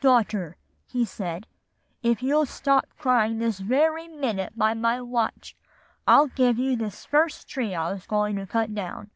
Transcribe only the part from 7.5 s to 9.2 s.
I was going to cut down.